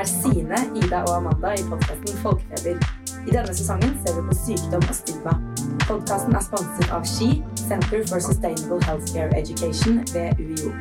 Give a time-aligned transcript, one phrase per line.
[0.00, 2.78] er Sine, Ida og Amanda i podkasten Folkefeber.
[3.28, 5.34] I denne sesongen ser vi på sykdom og stigma.
[5.84, 7.28] Podkasten er sponset av SHE,
[7.60, 10.72] Center for Sustainable Healthcare Education ved UiO.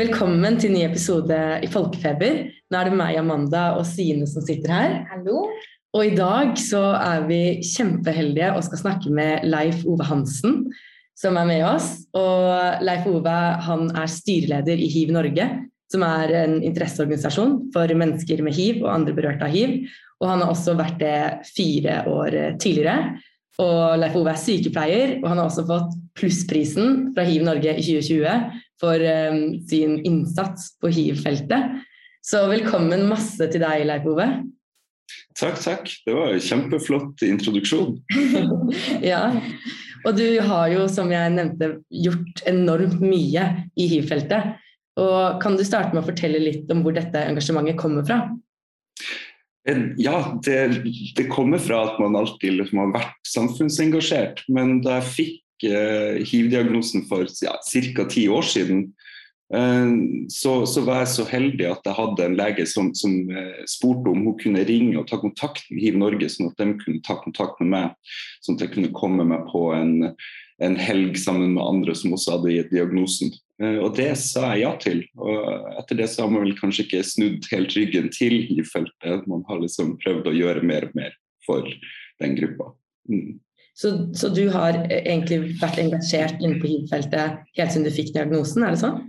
[0.00, 2.46] Velkommen til ny episode i Folkefeber.
[2.72, 4.96] Nå er det meg, Amanda og Sine som sitter her.
[5.12, 5.50] Hallo.
[5.92, 10.70] Og i dag så er vi kjempeheldige og skal snakke med Leif Ove Hansen,
[11.20, 11.90] som er med oss.
[12.16, 15.48] Og Leif Ove han er styreleder i Hiv Norge,
[15.90, 19.82] som er en interesseorganisasjon for mennesker med hiv og andre berørte av hiv.
[20.20, 23.18] Og han har også vært det fire år tidligere.
[23.60, 27.84] Og Leif Ove er sykepleier, og han har også fått plussprisen fra Hiv Norge i
[27.84, 31.82] 2020 for um, sin innsats på hiv-feltet.
[32.24, 34.28] Så velkommen masse til deg, Leif Ove.
[35.38, 35.92] Takk, takk.
[36.06, 37.98] Det var en kjempeflott introduksjon.
[39.12, 39.22] ja.
[40.06, 44.56] Og du har jo, som jeg nevnte, gjort enormt mye i hiv-feltet.
[45.00, 48.22] Og Kan du starte med å fortelle litt om hvor dette engasjementet kommer fra?
[50.00, 50.56] Ja, det,
[51.16, 54.44] det kommer fra at man alltid liksom har vært samfunnsengasjert.
[54.48, 58.08] Men da jeg fikk eh, hiv-diagnosen for ja, ca.
[58.10, 58.88] ti år siden,
[59.50, 64.12] så, så, var jeg så heldig at jeg hadde en lege som, som, eh, spurte
[64.12, 67.16] om hun kunne ringe og ta kontakt med Hiv Norge, sånn at de kunne ta
[67.18, 68.14] kontakt med meg.
[68.46, 70.12] Sånn at jeg kunne komme meg på en,
[70.62, 73.34] en helg sammen med andre som også hadde gitt diagnosen.
[73.58, 75.04] Eh, og det sa jeg ja til.
[75.18, 79.26] Og etter det så har man vel kanskje ikke snudd helt ryggen til hiv-feltet.
[79.26, 81.66] Man har liksom prøvd å gjøre mer og mer for
[82.22, 82.70] den gruppa.
[83.10, 83.40] Mm.
[83.74, 88.62] Så, så, du har egentlig vært engasjert inne på hiv-feltet helt siden du fikk diagnosen,
[88.62, 89.08] er det sånn?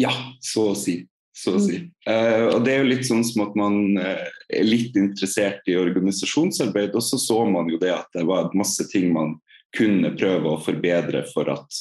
[0.00, 1.02] Ja, så å si.
[1.34, 1.80] Så å si.
[2.06, 5.74] Uh, og det er jo litt sånn som at man uh, er litt interessert i
[5.78, 9.34] organisasjonsarbeid, og så så man jo det at det var masse ting man
[9.74, 11.80] kunne prøve å forbedre for at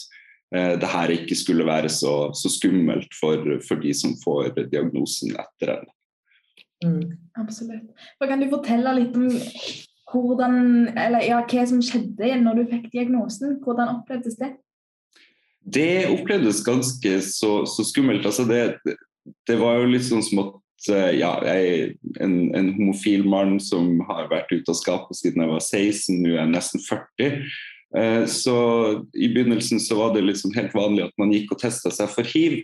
[0.56, 5.38] uh, det her ikke skulle være så, så skummelt for, for, de som får diagnosen
[5.38, 5.90] etter en.
[6.84, 7.04] Mm.
[7.40, 7.94] Absolutt.
[8.20, 9.30] Og kan du fortelle litt om
[10.14, 10.58] hvordan,
[10.98, 13.60] eller, ja, hva som skjedde når du fikk diagnosen?
[13.64, 14.52] Hvordan opplevdes det?
[15.64, 18.26] Det opplevdes ganske så, så skummelt.
[18.26, 18.80] Altså det,
[19.48, 21.94] det, var jo litt sånn som at eh, ja, jeg
[22.24, 26.34] en, en homofil mann som har vært ute av skapet siden jeg var 16, nå
[26.34, 27.38] er jeg nesten 40.
[27.98, 28.58] Eh, så
[29.16, 32.28] i begynnelsen så var det liksom helt vanlig at man gikk og testa seg for
[32.36, 32.60] hiv.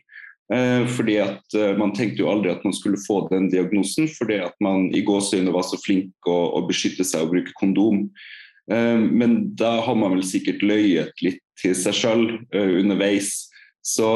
[0.49, 4.55] Eh, fordi at Man tenkte jo aldri at man skulle få den diagnosen, fordi at
[4.59, 8.09] man i gåseøyne var så flink å, å beskytte seg og bruke kondom.
[8.69, 13.47] Men da har man vel sikkert løyet litt til seg sjøl uh, eh, underveis.
[13.85, 14.07] Så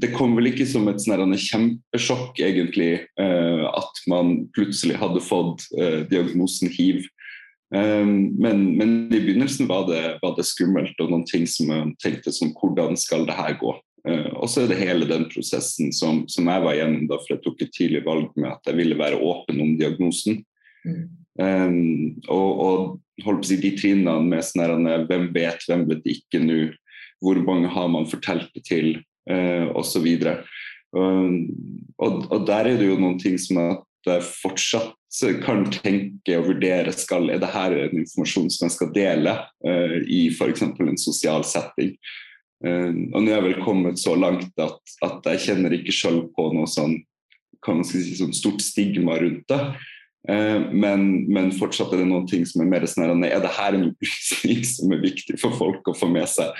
[0.00, 5.66] det kom vel ikke som et sånn kjempesjokk, egentlig, uh, at man plutselig hadde fått
[5.76, 7.04] uh, diagnosen hiv.
[7.70, 11.92] Um, men, men, i begynnelsen var det, var det, skummelt, og noen ting som jeg
[12.02, 13.76] tenkte som hvordan skal det her gå?
[14.40, 17.42] Og så er det hele den prosessen som, som jeg var igjennom da, for jeg
[17.44, 20.38] tok et tidlig valg med at jeg ville være åpen om diagnosen.
[20.88, 21.02] Mm.
[21.40, 26.58] Um, og, og si de trinnene med sånn hvem vet, hvem vet ikke nå,
[27.20, 28.94] hvor mange har man fortalt det til,
[29.30, 30.08] eh, osv.
[30.90, 31.20] Og,
[31.98, 34.96] og, og der er det jo noen ting som at jeg fortsatt
[35.44, 39.34] kan tenke og vurdere skal, er det her en informasjon som jeg skal dele
[39.66, 40.62] uh, i f.eks.
[40.62, 41.96] en sosial setting.
[42.64, 46.28] Uh, og nå er jeg vel kommet så langt at, at jeg kjenner ikke selv
[46.36, 47.00] på noe sånn,
[47.88, 49.60] si, sånn stort stigma rundt det.
[50.28, 53.72] Uh, men, men, fortsatt er det noen ting som er mer sånn Er det her
[53.72, 56.52] en opplysning som er viktig for folk å få med seg?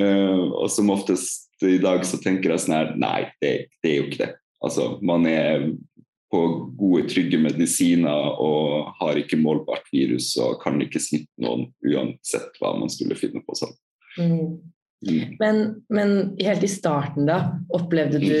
[0.00, 3.52] Uh, og som oftest i dag så tenker jeg sånn her Nei, det,
[3.82, 4.30] det, er jo ikke det.
[4.64, 5.68] Altså, man er
[6.32, 6.40] på
[6.78, 12.72] gode, trygge medisiner og har ikke målbart virus og kan ikke smitte noen uansett hva
[12.78, 13.74] man skulle finne på sånn.
[14.16, 14.46] Mm.
[15.02, 15.34] Mm.
[15.40, 15.60] Men,
[15.92, 18.38] men, helt i starten, da, opplevde du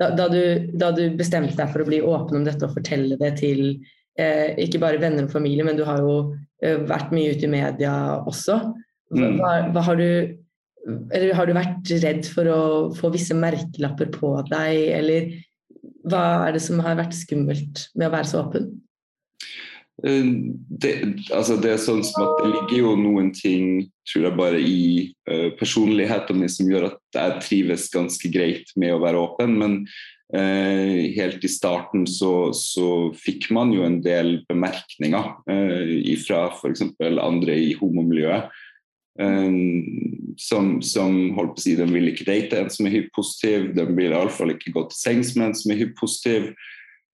[0.00, 3.18] da, da du da, du bestemte deg for å bli åpen om dette og fortelle
[3.20, 3.96] det til eh,
[4.60, 6.14] ikke bare venner og familie, men du har jo
[6.62, 7.94] eh, vært mye ute i media
[8.28, 8.60] også.
[9.10, 9.40] Hva, mm.
[9.40, 10.08] hva, hva har du
[10.88, 12.60] eller har du vært redd for å
[12.96, 15.26] få visse merkelapper på deg, eller
[16.08, 18.70] hva er det som har vært skummelt med å være så åpen?
[20.06, 20.30] Eh,
[20.68, 20.94] det,
[21.36, 24.80] altså det er sånn som at det ligger jo noen ting tror jeg bare i
[25.30, 29.58] uh, personligheten min som gjør at jeg trives ganske greit med å være åpen.
[29.60, 29.76] Men
[30.34, 36.84] uh, helt i starten så, så, fikk man jo en del bemerkninger eh, fra f.eks.
[37.00, 38.50] andre i homomiljøet
[39.18, 43.66] Um, som, som, holdt på å si, De vil ikke date en som er hiv-positiv,
[43.76, 46.46] de vil iallfall ikke gå til sengs med en som er hiv-positiv.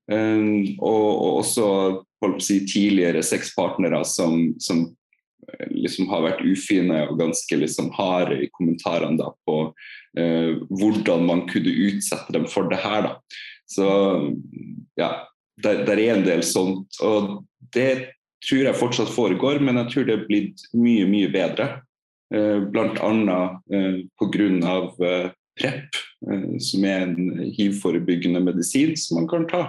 [0.07, 1.65] Um, og, og, også
[2.23, 4.85] holdt på å si, tidligere sexpartnere som, som
[5.71, 9.59] liksom har vært ufine og ganske liksom harde i kommentarene da, på
[10.19, 13.09] eh, hvordan man kunne utsette dem for det her.
[13.09, 13.41] Da.
[13.71, 13.87] Så
[14.99, 15.11] ja,
[15.63, 16.99] der, er en del sånt.
[17.05, 18.13] Og det
[18.47, 21.71] tror jeg fortsatt foregår, men jeg tror det er blitt mye, mye bedre.
[22.35, 23.41] Eh, Bl.a.
[23.73, 24.77] Eh, pga.
[25.11, 25.97] Eh, PREP,
[26.31, 29.63] eh, som er en hiv-forebyggende medisin som man kan ta.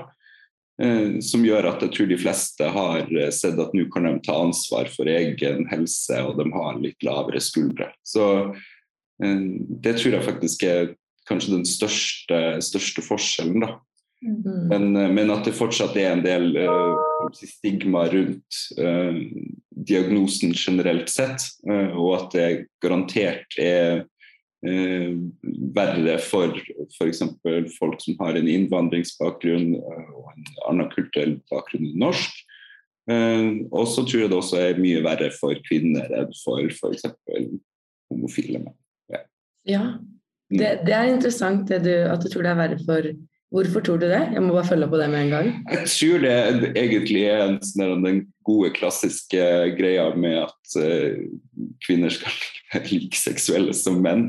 [0.78, 4.14] Eh, som gjør at jeg tror de fleste har eh, sett at nå kan de
[4.26, 7.90] ta ansvar for egen helse, og de har litt lavere skuldre.
[8.06, 8.28] Så
[9.24, 9.42] eh,
[9.82, 10.94] det tror jeg faktisk er
[11.28, 13.66] kanskje den største, største forskjellen.
[13.66, 13.74] da.
[14.22, 14.46] Mm.
[14.70, 19.20] Men, men, at det fortsatt er en del uh, stigma rundt uh,
[19.86, 22.48] diagnosen generelt sett, uh, og at det
[22.82, 24.08] garantert er
[24.66, 25.14] eh,
[25.76, 26.58] verre for
[26.88, 27.24] f.eks.
[27.78, 32.44] folk som har en innvandringsbakgrunn eh, og en annen kulturell bakgrunn enn norsk.
[33.12, 37.08] Eh, og så tror jeg det også er mye verre for kvinner enn for f.eks.
[38.12, 38.78] homofile menn.
[39.14, 39.24] Ja,
[39.68, 39.88] ja.
[40.48, 43.10] Det, det, er interessant du, at du tror det er verre for
[43.48, 44.24] Hvorfor tror du det?
[44.34, 45.46] Jeg må bare følge på det med en gang.
[45.72, 48.18] Jeg tror det egentlig er en, sånn den
[48.48, 49.44] gode, klassiske
[49.78, 51.16] greia med at uh,
[51.86, 52.36] kvinner skal
[52.74, 54.26] være like seksuelle som menn.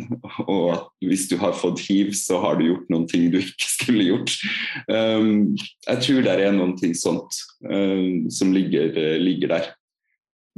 [0.47, 3.73] Og at hvis du har fått hiv, så har du gjort noen ting du ikke
[3.73, 4.37] skulle gjort.
[4.87, 5.57] Um,
[5.89, 9.73] jeg tror det er noen ting sånt um, som ligger, ligger der.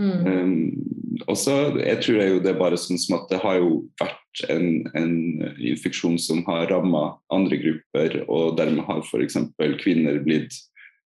[0.01, 0.27] Mm.
[0.27, 3.83] Um, og så jeg tror jeg det er bare sånn som at det har jo
[4.01, 5.15] vært en, en
[5.59, 9.37] infeksjon som har ramma andre grupper, og dermed har f.eks.
[9.83, 10.57] kvinner blitt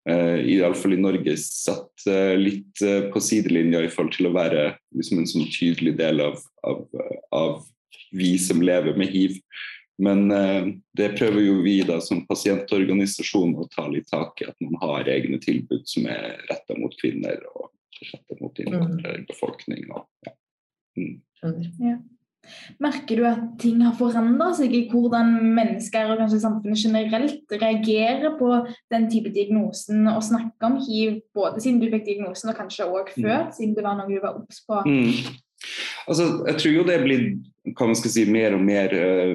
[0.08, 4.70] uh, iallfall i Norge satt uh, litt uh, på sidelinja i forhold til å være
[4.96, 6.84] liksom en sånn tydelig del av, av,
[7.34, 7.58] av
[8.16, 9.36] vi som lever med hiv.
[10.00, 14.56] Men uh, det prøver jo vi da som pasientorganisasjon å ta litt tak i, at
[14.64, 17.42] man har egne tilbud som er retta mot kvinner.
[17.58, 17.74] og
[18.40, 19.88] mot innvandrerbefolkning.
[19.88, 20.06] Mm.
[20.26, 20.36] Ja.
[20.98, 21.66] Mm.
[21.82, 21.96] Ja.
[22.80, 28.36] Merker du at ting har forandra seg i hvordan mennesker og kanskje samfunnet generelt reagerer
[28.38, 28.52] på
[28.92, 33.12] den type diagnosen og snakker om hiv, både siden du fikk diagnosen og kanskje òg
[33.12, 33.18] mm.
[33.18, 33.52] før, mm.
[33.58, 34.80] siden det var noe du var obs på?
[34.86, 35.36] Mm.
[36.08, 36.98] Altså, jeg tror jo det
[37.76, 39.34] man skal si, mer og mer uh,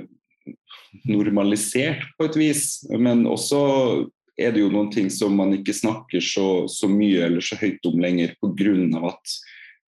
[1.09, 2.65] normalisert på et vis,
[2.97, 3.59] men også
[4.37, 7.85] er det jo noen ting som man ikke snakker så, så mye eller så høyt
[7.89, 9.01] om lenger pga.
[9.09, 9.33] at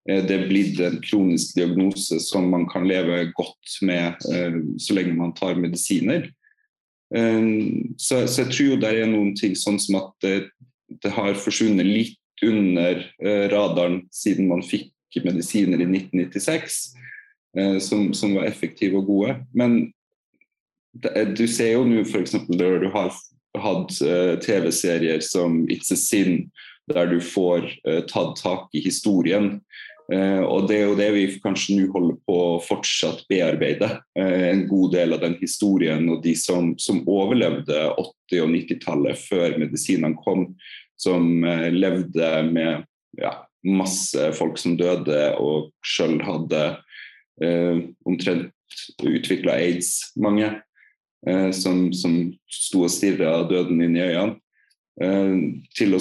[0.09, 4.97] eh, det er blitt en kronisk diagnose som man kan leve godt med eh, så
[4.97, 6.29] lenge man tar medisiner.
[7.15, 7.49] Eh,
[7.97, 10.35] så, så, jeg tror jo det er noen ting sånn som at det,
[11.01, 12.99] det har forsvunnet litt under
[13.49, 14.91] radaren siden man fikk
[15.23, 16.73] medisiner i 1996,
[17.79, 19.37] som, som var effektive og gode.
[19.55, 19.77] Men
[20.99, 22.35] det, du ser jo nå f.eks.
[22.51, 23.15] der du har
[23.61, 26.49] hatt uh, TV-serier som It's a Sin,
[26.91, 29.59] der du får uh, tatt tak i historien.
[30.11, 33.89] Uh, og det er jo det vi kanskje nå holder på å fortsatt bearbeide.
[34.15, 39.57] en god del av den historien og de som, som overlevde 80- og 90-tallet før
[39.61, 40.51] medisinene kom,
[40.97, 41.43] som
[41.73, 42.85] levde med
[43.19, 43.33] ja,
[43.65, 46.61] masse folk som døde og sjøl hadde
[48.07, 48.53] omtrent
[49.03, 50.53] utvikla aids, mange
[51.27, 52.17] eh, som, som
[52.51, 54.39] sto og stirra døden inn i øynene.
[54.95, 55.39] Eh,
[55.75, 55.99] til å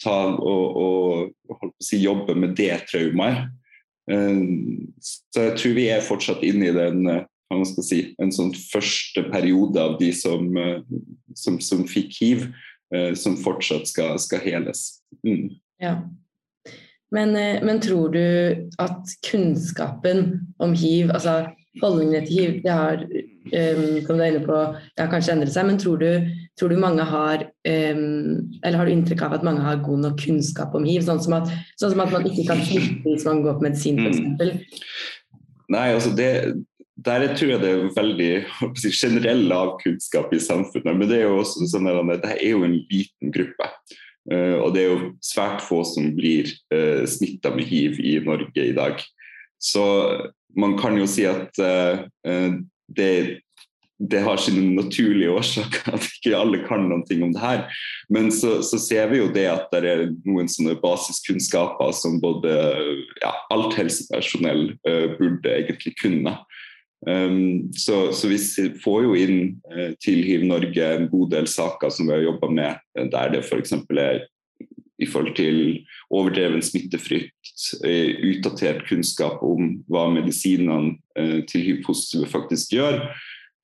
[0.00, 0.78] ta og,
[1.52, 3.50] og si, jobbe med det traumet.
[4.10, 4.40] Eh,
[5.04, 9.82] så jeg tror vi er fortsatt inne i den eh, si, en sånn første periode
[9.82, 10.48] av de som,
[11.36, 12.44] som, som fikk hiv,
[13.18, 14.80] som fortsatt skal, skal heles.
[15.26, 15.52] Mm.
[15.82, 15.92] Ja.
[17.14, 18.22] Men, men, tror du
[18.82, 20.22] at kunnskapen
[20.62, 23.04] om hiv, altså holdningene til hiv, det har
[23.48, 24.60] um, som du er inne på,
[24.94, 26.30] det har kanskje endret seg, men tror du,
[26.60, 28.02] tror du mange har um,
[28.60, 31.04] Eller har du inntrykk av at mange har god nok kunnskap om hiv?
[31.06, 34.02] Sånn som at, sånn som at man ikke kan smitte hvis man går på medisin,
[34.02, 34.20] f.eks.?
[34.20, 34.90] Mm.
[35.70, 36.30] Nei, altså det,
[37.04, 38.30] der tror jeg det er veldig
[38.80, 40.96] si, generell lav kunnskap i samfunnet.
[40.96, 43.70] Men det er jo også sånn at det er jo en liten gruppe.
[44.30, 48.66] Uh, og det er jo svært få som blir uh, smitta med hiv i Norge
[48.66, 49.00] i dag.
[49.60, 49.84] Så
[50.56, 52.04] man kan jo si at uh,
[52.96, 53.40] det,
[54.00, 57.66] det har sine naturlige årsaker at ikke alle kan noe om det her.
[58.12, 62.54] Men så, så, ser vi jo det at det er noen sånne basiskunnskaper som både
[63.20, 66.38] ja, alt helsepersonell uh, burde egentlig kunne.
[67.08, 68.40] Um, så, så, vi
[68.82, 69.38] får jo inn
[69.72, 73.44] uh, til Hiv Norge en god del saker som vi har jobba med, der det
[73.46, 73.72] f.eks.
[73.96, 74.26] er
[75.00, 75.80] i forhold til
[76.12, 77.39] overdreven smittefrykt,
[77.84, 83.02] utdatert kunnskap om hva medisinene uh, til hiv-positive faktisk gjør.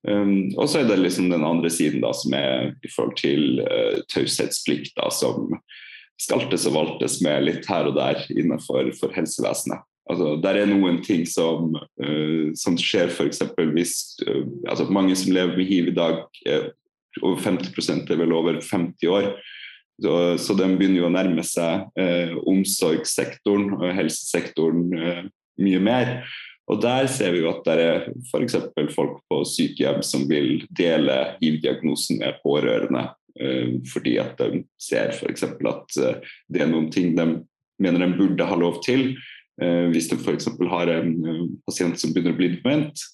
[0.07, 3.63] Um, og så er det liksom den andre siden da, som er i forhold til
[3.65, 5.57] uh, taushetsplikt, som
[6.23, 8.87] skaltes og valtes med litt her og der innenfor
[9.17, 9.83] helsevesenet.
[10.07, 13.43] Altså, der er noen ting som, uh, som skjer f.eks.
[13.75, 13.97] hvis
[14.29, 16.71] uh, altså Mange som lever med hiv i dag, er,
[17.25, 19.33] over 50 er vel over 50 år.
[20.03, 24.91] Så, den begynner jo å nærme seg eh, omsorgssektoren og helsesektoren
[25.57, 26.11] mye mer.
[26.69, 28.59] Og Der ser vi jo at det er f.eks.
[28.93, 33.07] folk på sykehjem som vil dele hiv-diagnosen med pårørende.
[33.93, 35.45] Fordi at de ser f.eks.
[35.47, 37.27] at det er noen ting de
[37.81, 39.13] mener de burde ha lov til
[39.63, 40.51] Eh, hvis de f.eks.
[40.69, 43.05] har en eh, pasient som begynner å bli dement.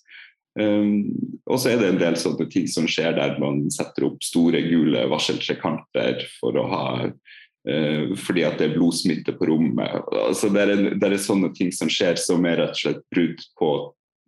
[0.58, 1.08] Um,
[1.48, 4.60] og så er det en del sånne ting som skjer der man setter opp store
[4.66, 10.02] gule varseltrekanter for å ha uh, fordi at det er blodsmitte på rommet.
[10.12, 13.46] Altså det, er, det er sånne ting som skjer som er rett og slett brudd
[13.60, 13.70] på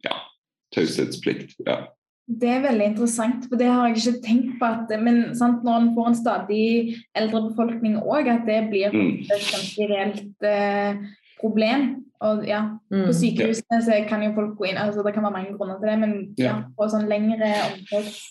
[0.06, 0.16] ja,
[0.76, 1.58] taushetsplikt.
[1.68, 1.82] Ja.
[2.24, 4.68] Det er veldig interessant, for det har jeg ikke tenkt på.
[4.70, 6.68] At, men sant, når en får en stadig
[7.20, 9.10] eldre befolkning òg, at det blir mm.
[9.28, 11.04] et ganske reelt uh,
[11.44, 11.90] problem.
[12.24, 13.12] Og ja, På mm.
[13.12, 15.98] sykehusene så kan jo folk gå inn altså Det kan være mange grunner til det,
[16.00, 18.22] men ja, på sånn lengre omsorgs...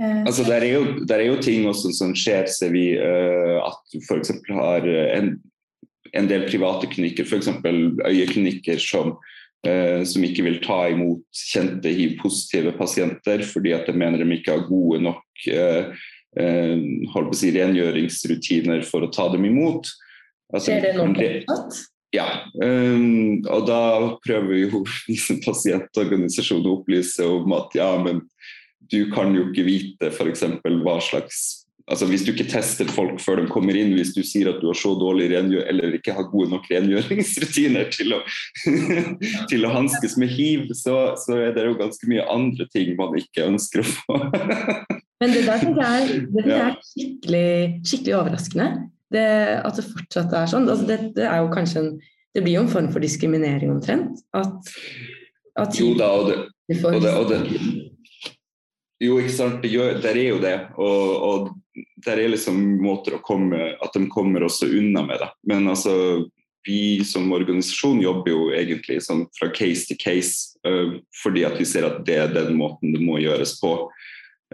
[0.00, 3.62] Eh, altså, der er, jo, der er, jo, ting også som skjer, ser vi, uh,
[3.62, 4.32] at du f.eks.
[4.50, 5.36] har en,
[6.10, 7.52] en, del private klinikker, f.eks.
[7.62, 9.14] øyeklinikker som,
[9.68, 14.58] uh, som ikke vil ta imot kjente hiv-positive pasienter fordi at de mener de ikke
[14.58, 16.04] har gode nok uh,
[17.14, 19.94] holdt på å si, rengjøringsrutiner for å ta dem imot.
[20.50, 21.84] Altså, er det noe fortsatt?
[22.14, 22.26] Ja,
[22.62, 23.80] um, og da
[24.22, 28.22] prøver jo vi som pasientorganisasjon å opplyse om at ja, men
[28.92, 30.44] du kan jo ikke vite f.eks.
[30.62, 34.48] hva slags altså Hvis du ikke tester folk før de kommer inn, hvis du sier
[34.48, 38.22] at du har så dårlig rengjøring eller ikke har gode nok rengjøringsrutiner til å,
[39.50, 43.12] til å hanskes med hiv, så, så, er det jo ganske mye andre ting man
[43.20, 44.16] ikke ønsker å få.
[45.20, 47.46] Men det der tenker jeg, det er skikkelig,
[47.84, 48.70] skikkelig overraskende
[49.14, 49.26] det,
[49.64, 50.68] at det fortsatt er sånn.
[50.68, 51.94] Altså det, det, er jo kanskje en
[52.34, 54.22] Det blir jo en form for diskriminering omtrent.
[54.34, 54.70] At,
[55.60, 56.38] at jo da, og det,
[56.82, 57.40] og det, og det
[59.04, 59.60] Jo, ikke sant.
[59.62, 60.56] Det gjør, der er jo det.
[60.82, 65.30] Og, og der er liksom måter å komme At de kommer også unna med det.
[65.50, 65.94] Men altså
[66.64, 71.66] vi som organisasjon jobber jo egentlig sånn fra case til case, uh, fordi at vi
[71.68, 73.74] ser at det er den måten det må gjøres på.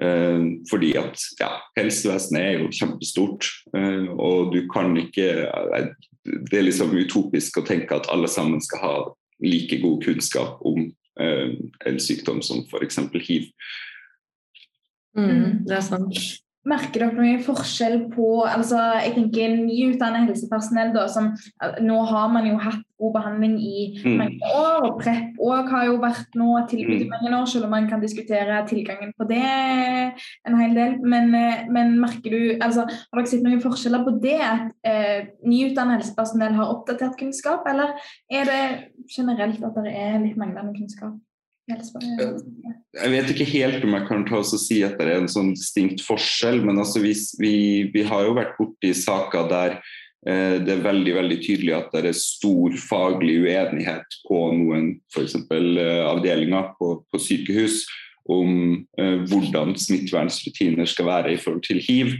[0.03, 3.45] Eh, fordi at ja, helsevesenet er jo kjempestort,
[3.77, 5.91] eh, og du kan ikke eh,
[6.25, 8.97] Det er liksom utopisk å tenke at alle sammen skal ha
[9.41, 10.91] like god kunnskap om
[11.21, 12.99] en sykdom som f.eks.
[13.25, 13.49] hiv.
[15.17, 16.21] Mm, det er sant.
[16.69, 21.31] Merker dere noen forskjell på altså jeg tenker nyutdannet helsepersonell da, som
[21.81, 24.17] Nå har man jo hatt god behandling i mm.
[24.19, 27.15] mange år, og PREP òg har jo vært nå tilbud i mm.
[27.15, 30.99] mange år, selv om man kan diskutere tilgangen på det en hel del.
[31.01, 35.33] Men, eh, men merker du, altså, har dere sett noen forskjeller på det, at eh,
[35.49, 37.97] nyutdannet helsepersonell har oppdatert kunnskap, eller
[38.29, 38.63] er det
[39.09, 41.17] generelt at det er litt manglende kunnskap?
[41.71, 45.31] Jeg vet ikke helt om jeg kan ta oss og si at det er en
[45.31, 47.55] sånn distinkt forskjell, men altså vi, vi,
[47.95, 49.77] vi har jo vært borti saker der
[50.27, 55.39] eh, det er veldig veldig tydelig at det er stor faglig uenighet på noen f.eks.
[55.39, 57.85] Eh, avdelinger på, på, sykehus
[58.31, 62.17] om eh, hvordan smittevernrutiner skal være i forhold til hiv.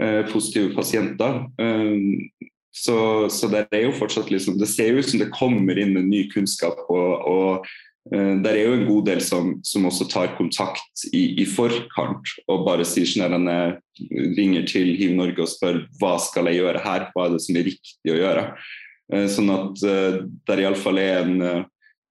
[0.00, 1.44] Eh, positive pasienter.
[1.60, 5.96] Eh, så, så det er jo fortsatt liksom, det ser ut som det kommer inn
[5.96, 6.78] en ny kunnskap.
[6.88, 11.38] og, og Eh, det er jo en god del som, som også tar kontakt i,
[11.38, 13.46] i, forkant og bare sier sånn
[14.34, 17.60] ringer til Hiv Norge og spør hva skal jeg gjøre her, hva er det som
[17.60, 18.42] er riktig å gjøre.
[19.14, 20.18] Eh, sånn at eh,
[20.48, 21.46] det iallfall er en,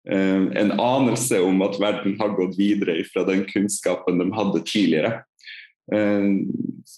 [0.07, 5.13] en anelse om at verden har gått videre fra den kunnskapen de hadde tidligere.
[5.95, 6.25] Eh,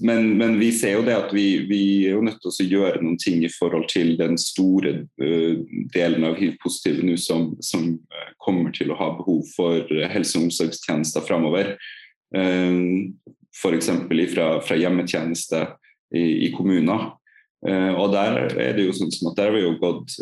[0.01, 3.03] men, men, vi ser jo det at vi, vi, er jo nødt til å gjøre
[3.03, 5.63] noen ting i forhold til den store uh,
[5.95, 10.49] delen av hiv-positive nå som, som, eh, kommer til å ha behov for helse- og
[10.49, 11.77] omsorgstjenester framover.
[12.33, 13.91] F.eks.
[14.33, 15.61] Fra, fra hjemmetjeneste
[16.17, 17.11] i, i kommuner.
[17.63, 20.17] Og der er det jo sånn som at der har vi jo gått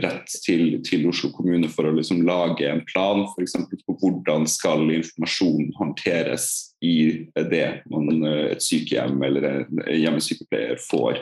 [0.00, 3.44] rett til, til, Oslo kommune for å liksom lage en plan for
[3.84, 6.46] på hvordan skal informasjon håndteres
[6.84, 11.20] i det man, et sykehjem eller en hjemmesykepleier får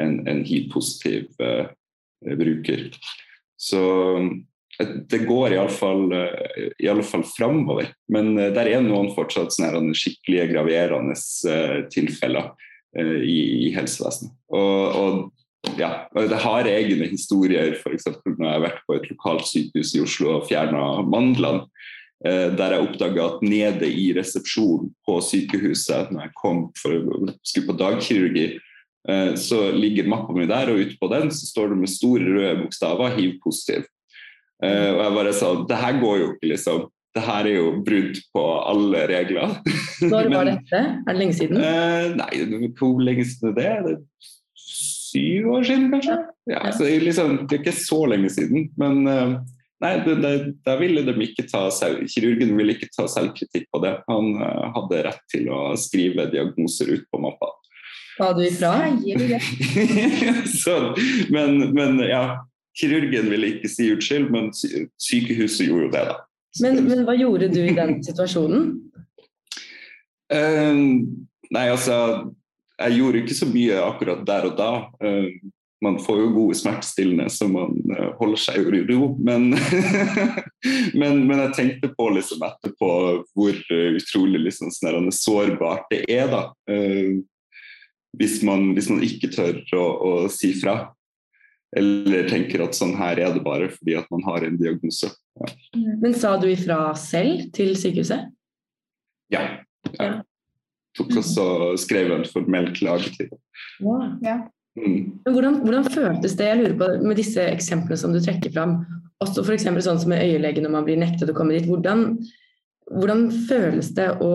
[0.00, 1.72] en, en hiv-positiv uh,
[2.36, 2.90] bruker.
[3.60, 3.82] Så
[4.78, 7.90] eh, det går iallfall uh, fall framover.
[8.12, 9.56] Men der er noen fortsatt
[9.96, 11.16] skikkelige graverende
[11.92, 12.52] tilfeller
[13.00, 14.32] i, i, helsevesenet.
[14.50, 15.39] Og, og
[15.76, 18.08] ja, det har egne historier, f.eks.
[18.26, 21.66] når jeg har vært på et lokalt sykehus i Oslo og fjerna mandlene.
[22.20, 26.92] Eh, der jeg oppdaga at nede i resepsjonen på sykehuset, når jeg kom for
[27.40, 28.46] skulle på dagkirurgi,
[29.08, 32.58] eh, så ligger mappa mi der, og utpå den så står det med store røde
[32.60, 33.88] bokstaver 'hiv-positiv'.
[34.60, 36.80] Uh, og jeg bare sa det her går jo ikke, liksom.
[37.16, 39.54] Det her er jo brudd på alle regler.
[40.04, 40.82] Når var dette?
[41.00, 41.62] Er det lenge siden?
[42.20, 43.94] Nei, hvor lenge siden er det?
[45.10, 46.18] Syv år siden, kanskje?
[46.50, 48.68] Ja, så liksom, det er ikke så lenge siden.
[48.80, 49.36] Men uh,
[49.84, 49.94] nei,
[50.66, 53.96] da ville de ikke ta selv, kirurgen ville ikke ta selvkritikk på det.
[54.10, 54.34] Han
[54.76, 57.52] hadde rett til å skrive diagnoser ut på mappa.
[58.20, 58.74] Sa du ifra?
[60.62, 60.74] så,
[61.32, 62.42] men, men ja,
[62.76, 64.50] kirurgen ville ikke si unnskyld, men
[65.00, 66.18] sykehuset gjorde jo det, da.
[66.60, 68.66] Men, men, hva gjorde du i den situasjonen?
[70.32, 70.76] Uh,
[71.56, 71.96] nei, altså
[72.80, 74.70] Jeg gjorde ikke så mye akkurat der og da.
[75.02, 75.32] Uh,
[75.80, 79.10] man får jo gode smertestillende så man uh, holder seg i ro.
[79.16, 79.50] Men,
[81.00, 82.92] men, men, jeg tenkte på liksom etterpå
[83.34, 86.44] hvor utrolig liksom, sånn sårbart det er, da.
[88.18, 90.90] Hvis man, hvis, man, ikke tør å, å si fra.
[91.76, 95.12] Eller tenker at sånn her er det bare fordi at man har en diagnose.
[95.38, 95.52] Ja.
[96.02, 98.26] Men sa du ifra selv til sykehuset?
[99.30, 99.44] Ja.
[99.94, 100.24] Jeg
[100.98, 101.44] tok også
[101.80, 103.42] skrev en formell klage til dem.
[103.84, 104.08] Wow.
[104.24, 104.40] Ja.
[104.78, 105.20] Mm.
[105.26, 108.78] Hvordan, hvordan, føltes det jeg lurer på, med disse eksemplene som du trekker fram?
[109.20, 109.66] Også f.eks.
[109.84, 111.68] sånn som med øyelege når man blir nektet å komme dit.
[111.68, 112.14] Hvordan,
[112.90, 114.34] hvordan føles det å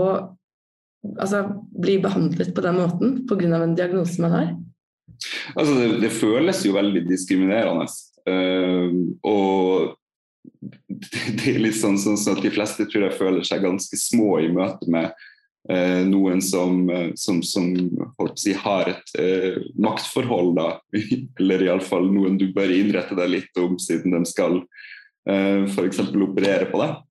[1.15, 1.45] altså,
[1.81, 3.51] bli behandlet på den måten pga.
[3.61, 4.49] en diagnose man har?
[5.55, 7.87] Altså, det, det, føles jo veldig diskriminerende.
[8.25, 8.91] Uh,
[9.25, 9.95] og
[11.37, 14.37] det er litt sånn, sånn, sånn, at de fleste tror jeg føler seg ganske små
[14.43, 15.13] i møte med
[15.65, 17.71] noen som, uh, som, som
[18.37, 20.67] si, har et eh, maktforhold, da.
[21.39, 24.59] Eller iallfall noen du bør innrette deg litt om, siden de skal
[25.29, 26.01] eh, f.eks.
[26.13, 27.01] operere på deg.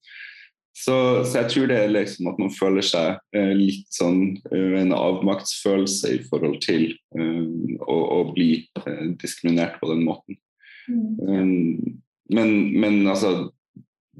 [0.74, 4.72] Så, så, jeg tror det er liksom at man føler seg eh, litt sånn eh,
[4.80, 7.44] en avmaktsfølelse i forhold til eh,
[7.78, 8.48] å, å, bli
[8.82, 10.40] eh, diskriminert på den måten.
[10.90, 11.04] Mm.
[11.22, 12.00] Um,
[12.34, 13.48] men, men, altså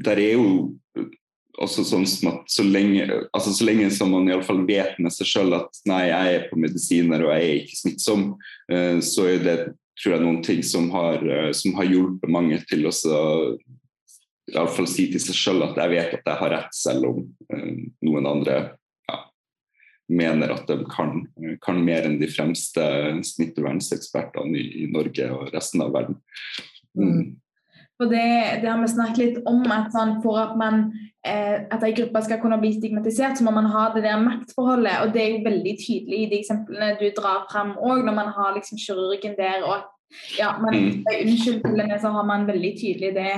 [0.07, 0.47] Der er jo
[1.63, 5.29] også sånn som at så lenge, altså så lenge som man iallfall vet med seg
[5.31, 8.27] sjøl at nei, jeg er på medisiner og jeg er ikke smittsom,
[8.73, 9.59] eh, så er det
[10.01, 12.95] tror jeg noen ting som har, eh, som har hjulpet mange til å
[14.53, 17.21] iallfall si til seg sjøl at jeg vet at jeg har rett, selv om
[17.53, 17.71] uh,
[18.05, 18.57] noen andre
[19.09, 19.21] ja,
[20.13, 21.23] mener at de kan,
[21.65, 22.85] kan, mer enn de fremste
[23.33, 26.21] smittevernsekspertene i, i, Norge og resten av verden.
[26.99, 27.35] Mm.
[28.05, 28.11] Mm.
[28.11, 30.85] For det, det, har vi snakket litt om, at man, for at man
[31.27, 35.01] eh, at en gruppe skal kunne bli stigmatisert, så må man ha det der maktforholdet.
[35.03, 38.33] og Det er jo veldig tydelig i de eksemplene du drar fram òg, når man
[38.37, 39.65] har liksom kirurgen der.
[39.65, 39.91] og
[40.39, 40.75] ja, man
[41.11, 43.33] er unnskyld til det, så har man veldig tydelig det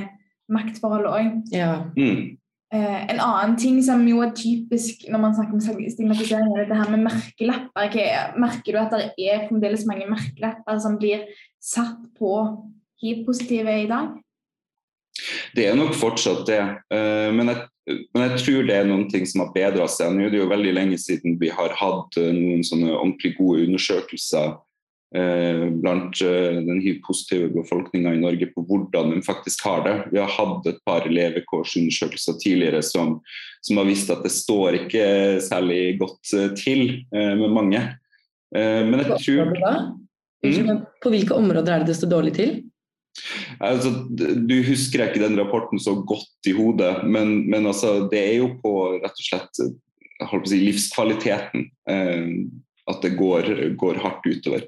[0.53, 1.31] maktforholdet òg.
[1.53, 1.71] Ja.
[1.97, 2.37] Mm.
[2.75, 6.79] Eh, en annen ting som jo er typisk når man snakker om stigmatisering, er det
[6.81, 8.39] her med merkelapper.
[8.43, 11.23] Merker du at det er fremdeles mange merkelapper som blir
[11.63, 12.33] satt på
[13.03, 14.17] hiv-positive i dag?
[15.57, 16.61] Det er nok fortsatt det.
[16.93, 20.13] Uh, men, jeg, men jeg, tror det er noen ting som har bedra seg.
[20.13, 23.67] Nå er det jo veldig lenge siden vi har hatt uh, noen sånne ordentlig gode
[23.69, 24.55] undersøkelser
[25.15, 29.95] Eh, blant eh, den hiv-positive befolkninga i Norge på hvordan de faktisk har det.
[30.11, 33.21] Vi har hatt et par levekårsundersøkelser tidligere som,
[33.63, 35.07] som, har vist at det står ikke
[35.47, 37.85] særlig godt eh, til med mange.
[38.57, 39.49] Men jeg tror
[40.47, 40.85] mm.
[41.03, 42.53] På hvilke områder er det det står dårlig til?
[43.65, 48.35] Altså, du husker ikke den rapporten så godt i hodet, men, men altså, det er
[48.41, 49.65] jo på rett og slett
[50.49, 52.29] si, livskvaliteten eh,
[52.87, 54.67] at det går, går hardt utover.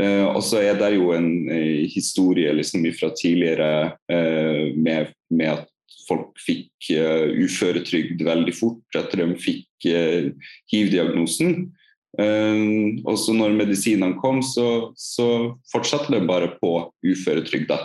[0.00, 5.62] Eh, og så er det jo en eh, historie liksom fra tidligere uh, med, med,
[5.62, 5.72] at
[6.06, 6.92] folk fikk
[7.42, 9.86] uføretrygd veldig fort etter de fikk
[10.70, 11.72] hiv-diagnosen.
[13.02, 16.70] og så når medisinene kom, så, så fortsatte de bare på
[17.02, 17.80] uføretrygda.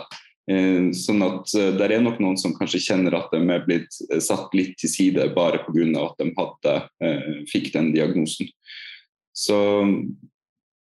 [0.98, 4.74] Sånn at det er nok noen som kanskje kjenner at de er blitt satt litt
[4.80, 5.84] til side bare pga.
[6.02, 6.74] at de hadde,
[7.52, 8.50] fikk den diagnosen.
[9.32, 9.58] Så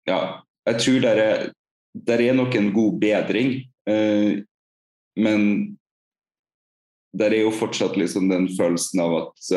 [0.08, 0.20] ja,
[0.68, 1.50] jeg tror det er,
[1.96, 3.54] det er nok en god bedring,
[3.90, 4.44] eh,
[5.18, 5.44] men
[7.18, 9.48] der er jo fortsatt liksom den følelsen av at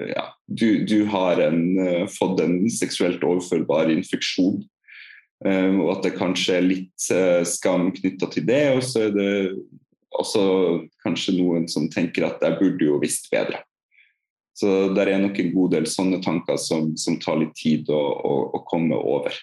[0.00, 4.64] ja, du, du, har en, fått en seksuelt overførbar infeksjon.
[5.44, 7.08] Uh, og at det kanskje er litt
[7.48, 8.62] skam knytta til det.
[8.76, 9.32] Og så er det
[10.16, 10.44] også
[11.04, 13.60] kanskje noen som tenker at jeg burde jo visst bedre.
[14.56, 18.00] Så der er nok en god del sånne tanker som, som tar litt tid å,
[18.00, 19.34] å, å komme over.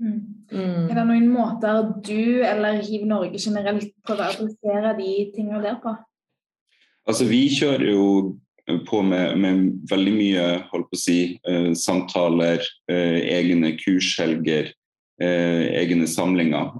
[0.00, 0.20] Mm.
[0.52, 0.84] Mm.
[0.86, 5.80] Er det noen måter du eller Hiv Norge generelt prøver å adressere de tingene der
[5.82, 5.92] på?
[7.08, 8.06] Altså, vi kjører jo
[8.86, 14.70] på med, med veldig mye holdt på å si, eh, samtaler, eh, egne kurshelger,
[15.20, 16.70] egne samlinger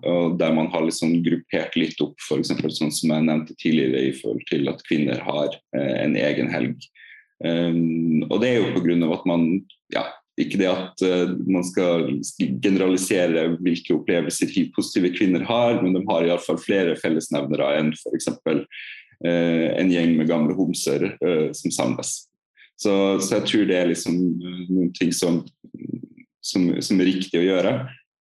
[0.41, 2.55] der man har liksom gruppert litt opp, f.eks.
[2.79, 6.89] sånn som jeg nevnte tidligere i forhold til at kvinner har eh, en egen helg.
[7.45, 8.97] Um, og det er jo pga.
[9.15, 9.45] at man
[9.95, 10.05] ja,
[10.41, 12.09] ikke det at uh, man skal
[12.61, 18.29] generalisere hvilke opplevelser hiv-positive kvinner har, men de har iallfall flere fellesnevnere enn f.eks.
[18.41, 21.11] Uh, en gjeng med gamle homser
[21.53, 22.31] som samles.
[22.81, 24.15] Så, så, jeg tror det er liksom
[24.73, 25.43] noen ting som,
[26.41, 27.75] som, som er riktig å gjøre.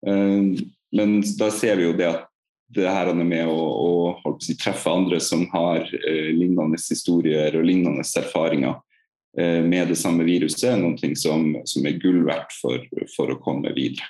[0.05, 0.57] Uh,
[0.97, 2.27] men da ser vi jo det at
[2.75, 3.61] det her er med å,
[4.27, 8.81] å si, treffe andre som har eh, lignende historier og lignende erfaringer.
[9.39, 12.83] Eh, med det samme viruset er noe som, som er gull verdt for,
[13.15, 14.09] for, å komme videre.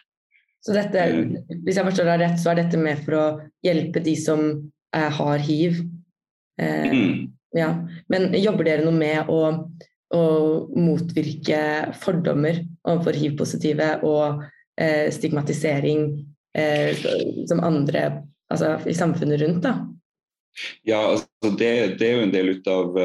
[0.64, 1.36] Så dette, eh.
[1.66, 3.26] hvis jeg forstår deg rett, så er dette med for å
[3.66, 5.82] hjelpe de som eh, har hiv?
[6.62, 7.14] Eh, mm.
[7.60, 7.70] ja.
[8.12, 9.40] Men jobber dere noe med å,
[10.16, 10.24] å
[10.80, 11.60] motvirke
[12.00, 14.46] fordommer overfor hiv-positive og
[14.80, 16.08] eh, stigmatisering
[16.56, 16.96] eh,
[17.48, 18.06] som andre
[18.52, 19.62] altså, i samfunnet rundt?
[19.64, 19.78] da?
[20.88, 22.96] Ja, altså det, det, er jo en del ut av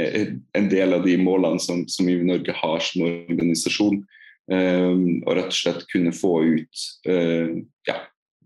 [0.00, 4.02] Eh, en del av de målene som, som Norge har som organisasjon.
[4.46, 7.56] Og rett og slett kunne få ut uh,
[7.88, 7.96] ja,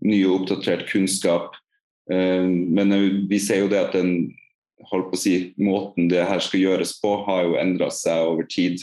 [0.01, 1.53] ny og oppdatert kunnskap.
[2.09, 2.95] Um, men
[3.29, 4.31] vi ser jo det at den
[4.89, 8.49] holdt på å si, måten det her skal gjøres på, har jo endra seg over
[8.49, 8.81] tid.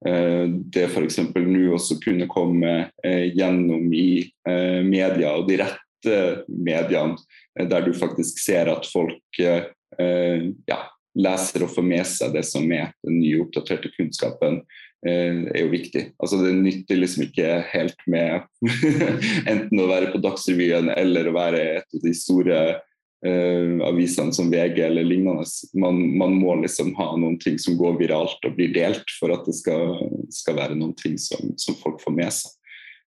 [0.00, 1.18] Uh, det f.eks.
[1.34, 4.24] nå også kunne komme uh, gjennom i
[4.86, 6.16] media, og de rette
[6.48, 7.18] mediene,
[7.68, 10.78] der du faktisk ser at folk ja,
[11.18, 14.60] leser og får med seg det som er den nye, oppdaterte kunnskapen,
[15.06, 16.04] eh, er jo viktig.
[16.22, 18.46] Altså Det nytter liksom ikke helt med
[19.52, 22.60] enten å være på Dagsrevyen eller å være et av de store
[23.26, 25.44] eh, avisene som VG eller lignende.
[25.74, 29.44] Man, man, må liksom ha noen ting som går viralt og blir delt for at
[29.48, 29.98] det skal,
[30.32, 32.56] skal være noen ting som, som folk får med seg.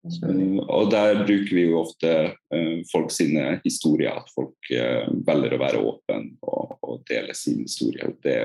[0.04, 5.56] Uh, og der bruker vi jo ofte uh, folk sine historier, at folk uh, velger
[5.56, 8.10] å være åpen og, og, dele sin historie.
[8.24, 8.36] Det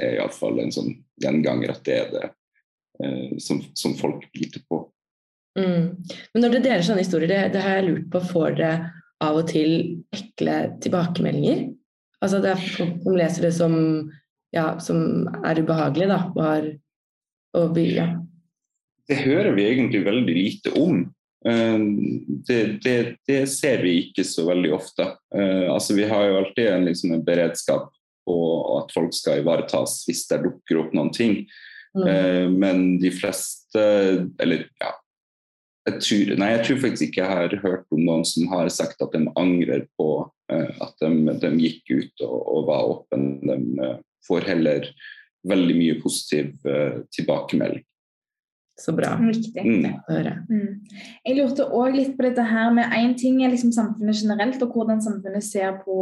[0.00, 2.28] er iallfall en sånn gjenganger at det er det
[3.38, 4.80] som, som, folk biter på.
[5.54, 6.00] Mm.
[6.32, 8.72] Men når dere deler sånne historier, det, det, har jeg lurt på, får dere
[9.24, 9.72] av og til
[10.14, 11.66] ekle tilbakemeldinger?
[12.22, 13.74] Altså det er folk som leser det som,
[14.54, 16.72] ja, som er ubehagelig, da, og har
[17.58, 18.10] og, ja
[19.08, 21.00] det hører vi egentlig veldig lite om.
[21.48, 21.78] Eh,
[22.48, 25.06] det, det, det ser vi ikke så veldig ofte.
[25.34, 27.88] Eh, altså, vi har jo alltid en, liksom, en beredskap
[28.28, 28.38] på
[28.76, 31.38] at folk skal ivaretas hvis det dukker opp noen ting.
[31.96, 32.04] Mm.
[32.04, 33.84] Eh, men de fleste,
[34.38, 34.92] eller ja
[35.88, 39.02] jeg tror, nei, jeg tror faktisk ikke jeg har hørt om noen som har sagt
[39.04, 40.08] at de angrer på
[40.48, 43.38] at de, de gikk ut og, og var åpne.
[43.44, 43.88] De
[44.28, 44.88] får heller
[45.48, 46.54] veldig mye positiv
[47.14, 47.84] tilbakemelding.
[48.78, 49.16] Så bra.
[49.18, 49.86] Viktig mm.
[49.90, 50.32] å høre.
[50.46, 50.74] Mm.
[51.26, 54.76] Jeg lurte òg litt på dette her med Én ting er liksom samfunnet generelt, og
[54.76, 55.96] hvordan samfunnet ser på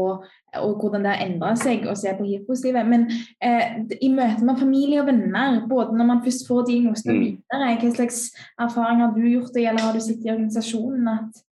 [0.56, 2.84] og hvordan det har endra seg og ser på hiv-positive.
[2.88, 3.08] Men
[3.44, 7.24] eh, i møte med familie og venner, både når man først får diagnosen og mm.
[7.24, 8.20] videre, hva slags
[8.68, 11.44] erfaring har du gjort deg, eller har du sett i organisasjonen at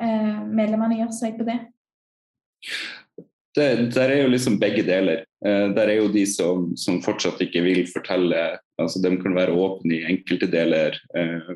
[0.00, 1.60] eh, medlemmene gjør seg på det?
[3.56, 5.24] det, der er jo liksom begge deler.
[5.46, 9.56] Eh, der er jo de som, som, fortsatt ikke vil fortelle altså De kan være
[9.56, 11.52] åpne i enkelte deler eh,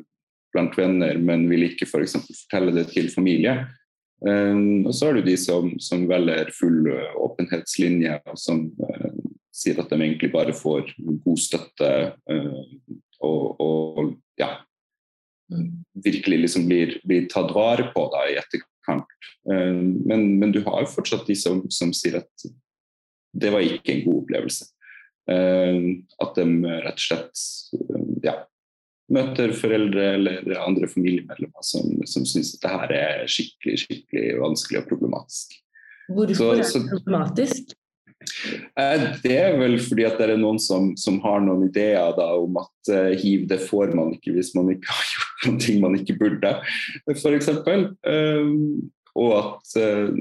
[0.53, 2.17] blant venner, men vil ikke f.eks.
[2.17, 3.55] For fortelle det til familie.
[4.25, 6.91] Eh, og så har du de som, som velger full
[7.25, 9.17] åpenhetslinje, og som eh,
[9.55, 11.91] sier at de egentlig bare får god støtte
[12.29, 12.63] eh,
[13.23, 14.57] og, og, ja
[16.01, 19.07] virkelig liksom blir, blir tatt vare på da, i etterkant kant.
[19.51, 19.73] Eh,
[20.05, 22.47] men, men, du har jo fortsatt de som, som, sier at
[23.35, 24.67] det var ikke en god opplevelse.
[25.31, 25.79] Eh,
[26.21, 28.35] at de rett og slett ja,
[29.13, 34.83] møter foreldre eller andre familiemedlemmer som, som syns at det her er skikkelig, skikkelig vanskelig
[34.83, 35.57] og problematisk.
[36.05, 37.75] Hvorfor så, er det problematisk?
[38.79, 42.31] Eh, det er vel fordi at det er noen som, som har noen ideer da,
[42.39, 45.81] om at uh, hiv det får man ikke hvis man ikke har gjort noen ting
[45.83, 46.53] man ikke burde,
[47.11, 47.51] f.eks.
[48.05, 50.15] Um, og at uh,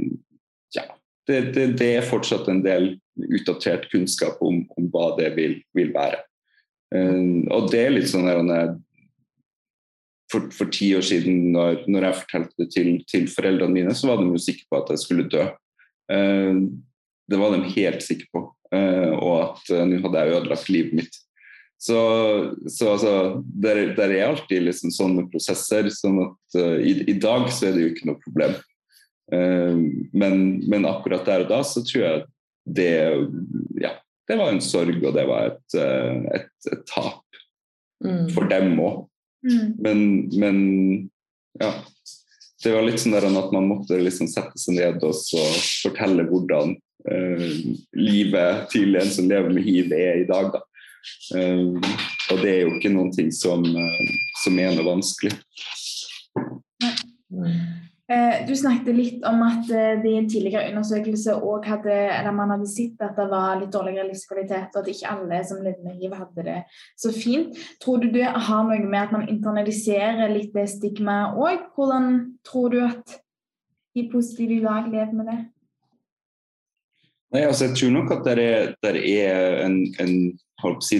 [0.76, 0.88] ja,
[1.28, 5.92] det, det, det, er fortsatt en del utdatert kunnskap om, om hva det vil, vil
[5.94, 6.20] være.
[6.94, 8.74] Uh, og det er litt sånn der,
[10.32, 14.10] for, for, ti år siden, når, når jeg fortalte det til, til, foreldrene mine, så
[14.10, 15.46] var de jo sikre på at jeg skulle dø.
[16.12, 16.66] Uh,
[17.30, 18.46] det var de helt sikre på.
[18.74, 21.20] Uh, og at nå hadde jeg ødelagt livet mitt.
[21.84, 21.98] Så,
[22.70, 23.14] så altså,
[23.60, 25.90] der, der, er alltid liksom sånne prosesser.
[25.92, 28.54] sånn at i, i, dag så er det jo ikke noe problem.
[29.32, 30.34] Men,
[30.68, 32.24] men, akkurat der og da så tror jeg
[32.76, 32.90] det
[33.80, 33.94] ja,
[34.28, 35.76] det var en sorg, og det var et,
[36.36, 37.38] et, et tap
[38.04, 38.28] mm.
[38.34, 39.02] for dem òg.
[39.44, 39.72] Mm.
[39.78, 39.98] Men,
[40.40, 40.58] men
[41.60, 41.72] ja.
[42.64, 45.16] det var litt sånn at man måtte liksom sette seg ned og
[45.82, 46.76] fortelle hvordan
[47.10, 47.48] uh,
[47.98, 50.54] livet til en som lever med hiv, er i dag.
[50.54, 50.64] Da.
[51.36, 51.76] Um,
[52.32, 55.36] og det er jo ikke noen ting som, uh, som er noe vanskelig.
[58.04, 61.94] Du snakket litt om at det i en tidligere undersøkelse hadde,
[62.36, 65.86] man hadde sett at det var litt dårligere livskvalitet, og at ikke alle som levde
[65.86, 66.58] med hiv, hadde det
[67.00, 67.56] så fint.
[67.80, 71.64] Tror du det har noe med at man internaliserer litt det stigmaet òg?
[71.72, 72.10] Hvordan
[72.44, 73.16] tror du at
[73.96, 75.40] de positive i dag lever med det?
[77.34, 80.14] Nei, altså Jeg tror nok at det er, der er en, en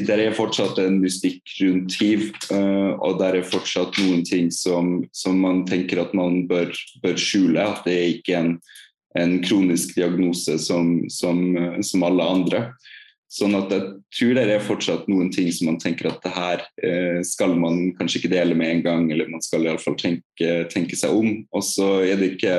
[0.07, 5.05] der er fortsatt en mystikk rundt hiv, uh, og der er fortsatt noen ting som,
[5.13, 6.73] som man tenker at man bør,
[7.03, 7.61] bør, skjule.
[7.61, 8.59] At det er ikke en,
[9.19, 12.63] en kronisk diagnose som, som, uh, som, alle andre.
[13.35, 16.67] Sånn at jeg tror det er fortsatt noen ting som man tenker at det her
[16.85, 20.99] uh, skal man kanskje ikke dele med en gang, eller man skal iallfall tenke, tenke
[20.99, 21.41] seg om.
[21.55, 22.59] Og så er det ikke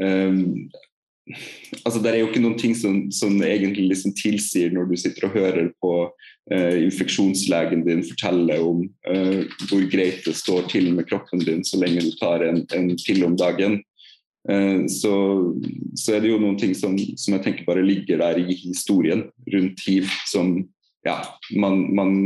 [0.00, 0.70] um,
[1.84, 5.28] altså Det er jo ikke noen ting som, som egentlig liksom tilsier når du sitter
[5.28, 5.92] og hører på
[6.50, 11.78] eh, infeksjonslegen din fortelle om eh, hvor greit det står til med kroppen din så
[11.80, 13.78] lenge du tar en, en pille om dagen.
[14.50, 15.14] eh, så,
[15.94, 19.28] så, er det jo noen ting som, som, jeg tenker bare ligger der i historien
[19.54, 20.56] rundt hiv, som
[21.06, 21.20] ja,
[21.54, 22.18] man, man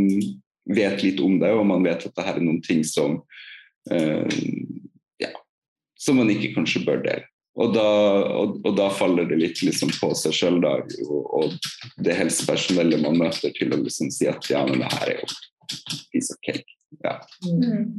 [0.72, 3.20] vet litt om det, og man vet at det her er noen ting som
[3.86, 5.28] ja,
[5.94, 7.28] som man ikke kanskje bør dele.
[7.56, 7.88] Og da,
[8.36, 11.54] og, og da, faller det litt liksom på seg sjøl, og, og,
[12.04, 15.30] det helsepersonellet man møter, til å liksom si at ja, men det her er jo
[16.12, 16.68] piece of cake.
[17.04, 17.16] Ja.
[17.48, 17.96] Mm.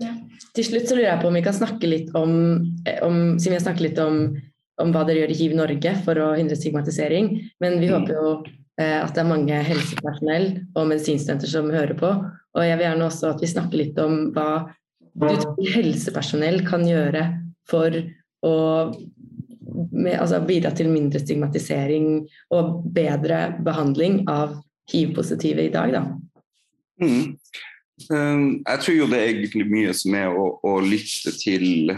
[0.00, 0.12] Ja.
[0.56, 2.32] Til slutt så lurer jeg på om vi kan snakke litt om,
[3.04, 4.18] om siden vi har snakket litt om,
[4.80, 7.30] om, hva dere gjør i Hiv Norge for å hindre stigmatisering,
[7.64, 7.94] men vi mm.
[7.94, 8.34] håper jo
[8.80, 12.12] eh, at det er mange helsepersonell og medisinstudenter som hører på.
[12.56, 14.50] Og jeg vil gjerne også at vi snakker litt om hva
[15.16, 17.24] du tror helsepersonell kan gjøre
[17.68, 17.92] for
[18.46, 18.96] og
[19.92, 24.58] med, altså bidra til mindre stigmatisering og bedre behandling av
[24.92, 25.96] hiv-positive i dag.
[25.96, 26.04] Da.
[27.02, 27.36] Mm.
[28.12, 31.94] Um, jeg tror jo det er egentlig mye som er å, å lytte til,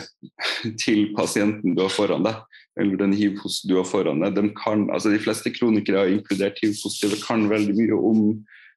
[0.79, 2.39] til, pasienten du har foran deg,
[2.79, 4.37] eller den hiv-positive du har foran deg.
[4.39, 8.23] De, kan, altså de fleste kronikere, inkludert hiv-positive, kan veldig mye om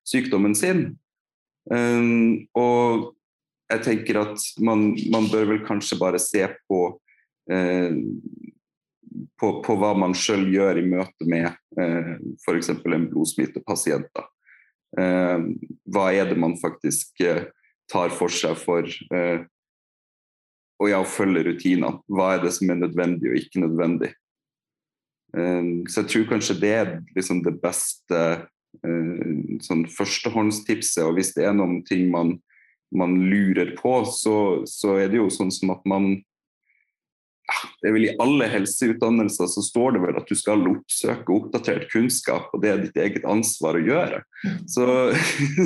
[0.07, 0.87] sykdommen sin.
[1.69, 3.11] Um, og
[3.71, 6.81] jeg tenker at man, man, bør vel kanskje bare se på
[9.41, 12.13] på, på, hva man sjøl gjør i møte med eh,
[12.45, 12.69] f.eks.
[12.71, 14.21] en blodsmittepasient.
[14.99, 15.47] Eh,
[15.91, 17.49] hva er det man faktisk eh,
[17.91, 19.43] tar for seg for eh,
[20.81, 21.99] og ja, følge rutinene.
[22.09, 24.13] Hva er det som er nødvendig og ikke nødvendig.
[25.37, 28.21] Eh, så jeg tror kanskje det er liksom det beste
[28.85, 29.35] eh,
[29.65, 31.03] sånn førstehåndstipset.
[31.05, 32.37] Og hvis det er noen ting man,
[32.93, 34.35] man lurer på, så,
[34.69, 36.15] så, er det jo sånn som at man
[37.81, 41.87] det er vel I alle helseutdannelser så står det vel at du skal oppsøke oppdatert
[41.91, 44.21] kunnskap, og det er ditt eget ansvar å gjøre.
[44.69, 44.85] Så,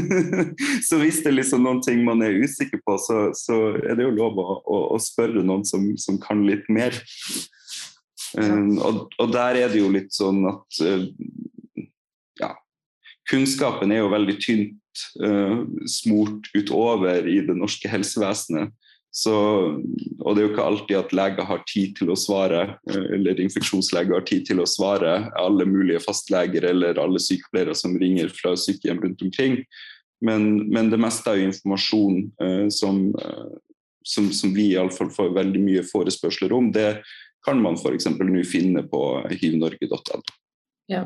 [0.87, 4.07] så hvis det er liksom noen ting man er usikker på, så, så er det
[4.07, 6.95] jo lov å, å, å spørre noen som, som, kan litt mer.
[8.35, 11.05] Um, og, og, der er det jo litt sånn at uh,
[12.41, 12.51] ja,
[13.31, 18.73] kunnskapen er jo veldig tynt uh, smurt utover i det norske helsevesenet.
[19.15, 19.33] Så,
[20.19, 23.39] og det er jo ikke alltid at leger har tid til å svare, eh, eller
[23.39, 28.51] infeksjonsleger har tid til å svare alle mulige fastleger eller alle sykepleiere som ringer fra
[28.59, 29.61] sykehjem rundt omkring.
[30.25, 33.55] Men, men det meste er jo informasjon eh, som, eh,
[34.03, 36.97] som, som vi iallfall får veldig mye forespørsler om, det
[37.47, 38.09] kan man f.eks.
[38.19, 40.19] nå finne på hivnorge.no.
[40.91, 41.05] Ja.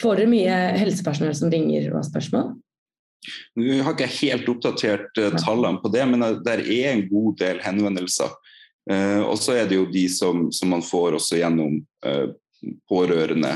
[0.00, 2.54] Får dere mye helsepersonell som ringer og har spørsmål?
[3.60, 7.60] Nå har ikke helt oppdatert uh, tallene på det, men det er en god del
[7.64, 8.32] henvendelser.
[8.90, 11.82] Uh, og så er det jo de som, som man får også gjennom
[12.90, 13.50] pårørende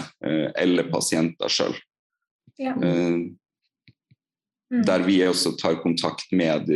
[0.57, 1.75] eller pasienter sjøl.
[2.61, 2.73] Ja.
[4.75, 4.85] Mm.
[4.87, 6.69] Der vi også tar kontakt med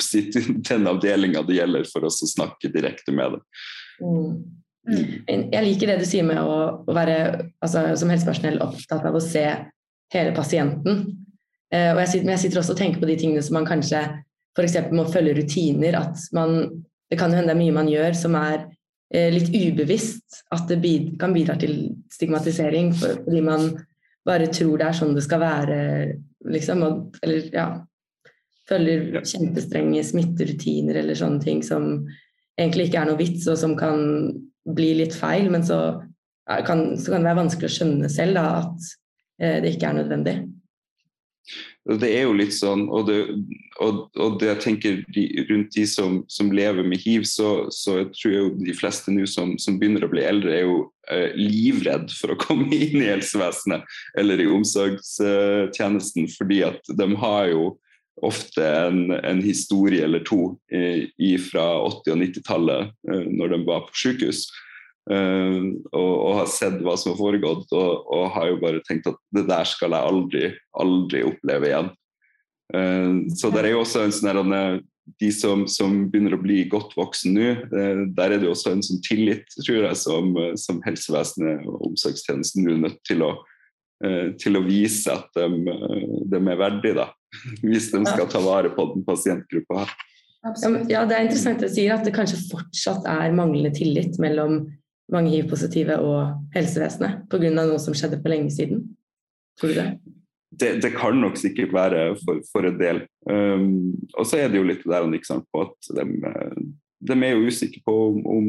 [0.68, 3.42] den avdelinga det gjelder, for oss å snakke direkte med dem.
[4.02, 4.36] Mm.
[4.84, 5.44] Mm.
[5.52, 7.16] Jeg liker det du sier med å, å være
[7.64, 9.44] altså, som helsepersonell opptatt av å se
[10.14, 11.04] hele pasienten.
[11.74, 13.68] Eh, og jeg sitter, men jeg sitter også og tenker på de tingene som man
[13.68, 14.02] kanskje
[14.54, 14.76] f.eks.
[14.94, 15.98] må følge rutiner.
[15.98, 18.64] At man Det kan hende det er mye man gjør som er
[19.14, 20.44] eh, litt ubevisst.
[20.54, 23.74] At det kan bidra til stigmatisering fordi man
[24.24, 25.78] bare tror det er sånn det skal være,
[26.48, 26.86] liksom.
[26.86, 27.68] Og, eller ja
[28.64, 32.06] Følger kjempestrenge smitterutiner eller sånne ting som
[32.56, 33.98] egentlig ikke er noe vits, og som kan
[34.64, 35.50] bli litt feil.
[35.52, 36.00] Men så
[36.48, 38.88] kan, så kan det være vanskelig å skjønne selv da, at
[39.36, 40.36] eh, det ikke er nødvendig.
[42.00, 43.18] Det er jo litt sånn, og det,
[43.84, 45.00] og, og det jeg tenker
[45.50, 49.26] rundt de som, som, lever med hiv, så, så jeg tror jeg de fleste nå
[49.28, 50.78] som, som, begynner å bli eldre, er jo
[51.12, 53.84] eh, livredd for å komme inn i helsevesenet
[54.20, 57.74] eller i omsorgstjenesten, fordi at de har jo
[58.22, 61.10] ofte en, en historie eller to eh,
[61.50, 64.46] fra 80- og 90-tallet, eh, når de var på sykehus.
[65.04, 69.10] Uh, og, og, har sett hva som har foregått, og, og, har jo bare tenkt
[69.10, 70.48] at det der skal jeg aldri,
[70.80, 71.90] aldri oppleve igjen.
[72.72, 74.54] Uh, så det er jo også en sånn
[75.20, 78.72] De som, som, begynner å bli godt voksen nå, uh, der er det jo også
[78.72, 83.34] en sånn tillit, tror jeg, som, som helsevesenet og omsorgstjenesten er nødt til å,
[84.40, 85.76] til å vise at de,
[86.28, 87.10] de er verdige, da.
[87.68, 89.92] Hvis de skal ta vare på den pasientgruppa her.
[90.90, 94.58] Ja, det er interessant å si at det kanskje fortsatt er manglende tillit mellom
[95.12, 97.50] mange hiv-positive og helsevesenet pga.
[97.52, 98.84] noe som skjedde for lenge siden?
[99.60, 99.88] Tror du det?
[100.54, 103.02] Det, det kan nok sikkert være for, for en del.
[103.26, 106.04] Um, og så er det jo litt der sant, på at de,
[107.08, 108.48] de, er jo usikre på om, om,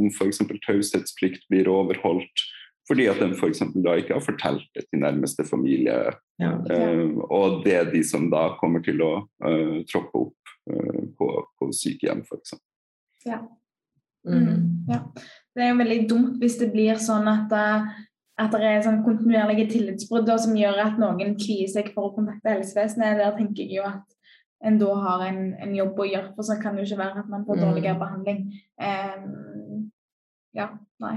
[0.00, 0.40] om f.eks.
[0.64, 2.46] taushetsplikt blir overholdt.
[2.88, 3.62] Fordi at de f.eks.
[3.84, 6.16] da ikke har fortalt det til nærmeste familie.
[6.40, 9.12] Ja, uh, og det er de som da kommer til å
[9.44, 12.56] uh, troppe opp uh, på, på sykehjem, f.eks.
[13.28, 13.44] Ja.
[14.26, 14.86] Mm.
[14.88, 15.04] ja
[15.56, 17.90] det er jo veldig dumt hvis det blir sånn at, eh,
[18.42, 22.56] at det er sånn kontinuerlige tillitsbrudd som gjør at noen kvier seg for å kontakte
[22.56, 23.20] helsevesenet.
[23.20, 24.06] Der tenker jeg jo at
[24.62, 27.24] en da har en, en jobb å gjøre, for så kan det jo ikke være
[27.24, 28.02] at man får dårligere mm.
[28.02, 28.44] behandling.
[28.78, 29.88] Um,
[30.54, 30.68] ja,
[31.02, 31.16] nei.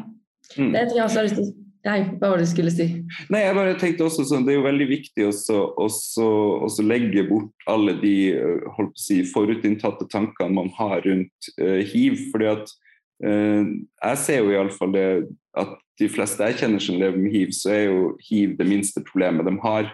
[0.55, 0.71] Mm.
[0.73, 1.53] Det tror jeg også har lyst til
[1.85, 2.85] Nei, hva var det du skulle si?
[3.29, 7.93] Nei, jeg bare tenkte også sånn, Det er jo veldig viktig å legge bort alle
[8.01, 12.17] de eh, holdt på å si, forutinntatte tankene man har rundt uh, hiv.
[12.31, 12.73] fordi at
[13.23, 15.07] jeg ser jo iallfall det
[15.55, 19.03] at de fleste jeg kjenner som lever med hiv, så er jo hiv det minste
[19.05, 19.93] problemet de har.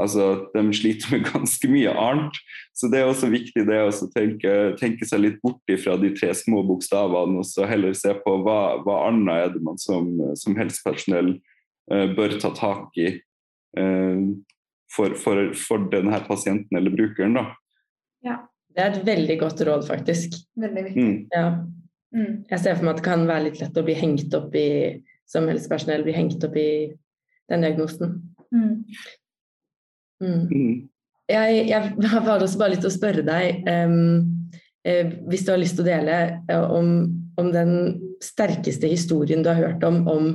[0.00, 2.36] Altså, De sliter med ganske mye annet.
[2.74, 6.32] Så det er også viktig det å tenke, tenke, seg litt bort fra de tre
[6.36, 10.58] små bokstavene og så heller se på hva, hva annet er det man som, som
[10.58, 11.34] helsepersonell
[11.92, 13.10] uh, bør ta tak i
[13.78, 14.22] uh,
[14.90, 17.38] for, for, for, denne pasienten eller brukeren.
[17.38, 17.50] da.
[18.26, 18.40] Ja.
[18.70, 20.36] Det er et veldig godt råd, faktisk.
[20.62, 21.02] Veldig viktig.
[21.02, 21.14] Mm.
[21.34, 21.46] Ja.
[22.14, 22.44] Mm.
[22.50, 24.68] Jeg ser for meg at det kan være litt lett å bli hengt opp i
[25.30, 26.70] som helsepersonell bli hengt opp i
[27.50, 28.16] den diagnosen.
[28.50, 28.72] Mm.
[30.22, 30.46] Mm.
[30.50, 30.72] mm.
[31.30, 35.60] Jeg, jeg har også bare lyst til å spørre deg, um, eh, hvis du har
[35.62, 36.16] lyst til å dele
[36.50, 36.96] eh, om,
[37.38, 37.76] om, den
[38.22, 40.32] sterkeste historien du har hørt om om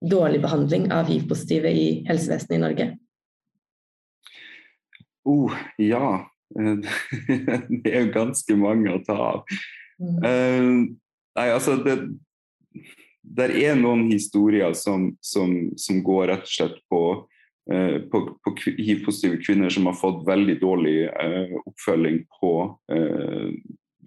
[0.00, 2.86] dårlig behandling av hiv-positive i helsevesenet i Norge?
[5.28, 6.24] Oh, ja.
[6.56, 9.54] det er jo ganske mange å ta av.
[10.00, 10.16] Mm.
[10.24, 11.96] Uh, Nei, altså det,
[13.22, 17.02] det er noen historier som, som, som, går rett og slett på,
[17.72, 22.54] eh, på, på hiv-positive kvinner som har fått veldig dårlig eh, oppfølging på
[22.94, 23.52] eh,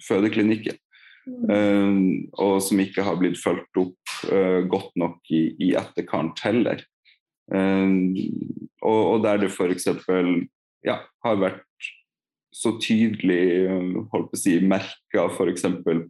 [0.08, 0.80] fødeklinikken.
[1.24, 1.44] Mm.
[1.56, 2.00] Eh,
[2.44, 6.84] og som ikke har blitt fulgt opp eh, godt nok i, i etterkant heller.
[7.54, 7.94] Eh,
[8.84, 9.88] og, og, der det f.eks.
[10.84, 11.64] Ja, har vært
[12.54, 13.66] så tydelig
[14.12, 15.64] holdt på å si, merka f.eks.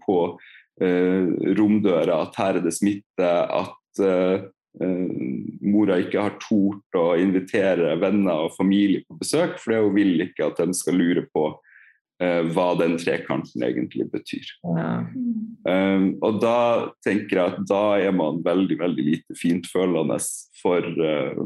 [0.04, 0.18] på
[0.82, 4.46] romdøra, at her er det smitte, at eh,
[5.62, 10.50] mora ikke har tort å invitere venner og familie på besøk, for hun vil ikke
[10.50, 11.52] at de skal lure på
[12.22, 14.46] hva den trekanten egentlig betyr.
[14.64, 14.92] Ja.
[15.64, 20.18] Um, og da tenker jeg at da er man veldig veldig lite fintfølende
[20.60, 21.38] for, uh,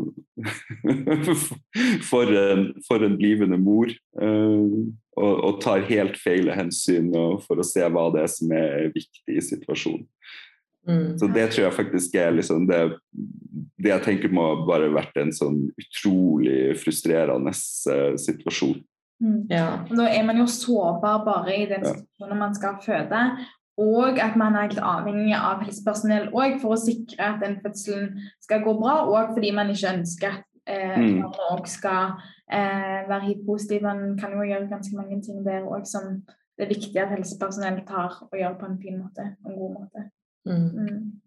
[2.10, 3.94] for, en, for en blivende mor.
[4.18, 7.10] Um, og, og, tar helt feil hensyn
[7.46, 10.06] for å se hva det er som er viktig i situasjonen.
[10.88, 11.18] Mm.
[11.20, 12.80] Så det tror jeg faktisk er liksom det,
[13.82, 18.80] det jeg tenker må bare vært en sånn utrolig frustrerende uh, situasjon.
[19.20, 19.48] Mm.
[19.50, 19.68] Ja.
[19.90, 23.22] Da er man jo sårbar bare i den situasjonen man skal føde.
[23.78, 28.64] Og at man er helt avhengig av helsepersonell for å sikre at den fødselen skal
[28.66, 31.20] gå bra, og fordi man ikke ønsker at eh, mm.
[31.22, 32.18] man skal
[32.50, 33.86] eh, være hiv-positiv.
[33.86, 36.24] Man kan jo gjøre ganske mange ting der òg som
[36.58, 40.10] det er viktig at helsepersonell tar og gjør på en fin måte, en god måte.
[40.50, 40.70] Mm.
[40.74, 41.22] Mm.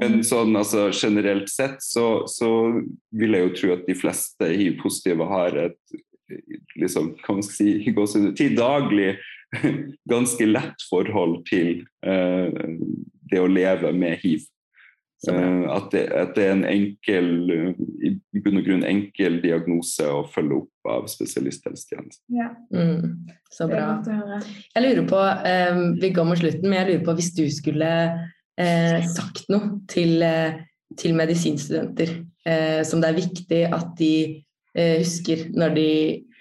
[0.00, 2.50] Men sånn, altså, generelt sett så, så,
[3.12, 5.98] vil jeg jo tro at de fleste hiv-positive har et
[6.76, 9.16] liksom, hva man skal si, til daglig
[10.12, 12.52] ganske lett forhold til uh,
[13.30, 14.46] det å leve med hiv.
[15.26, 17.30] Uh, at, det, at, det, er en enkel
[18.06, 22.22] i bunn og grunn enkel diagnose å følge opp av spesialisthelsetjenesten.
[22.36, 22.52] Ja.
[22.70, 23.96] Mm, så bra.
[24.06, 27.90] Jeg lurer på, um, Vi går mot slutten, men jeg lurer på hvis du skulle
[28.58, 30.58] uh, sagt noe til, uh,
[30.98, 32.18] til medisinstudenter
[32.88, 34.12] som det er viktig at de
[34.78, 35.90] eh, husker når de,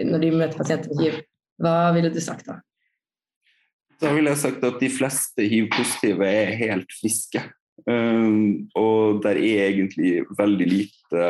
[0.08, 1.20] når de møter pasienter med hiv.
[1.62, 2.60] Hva ville du sagt da?
[3.98, 7.42] Da ville jeg sagt at de fleste hiv-positive er helt friske.
[7.88, 11.28] Um, og der er egentlig veldig lite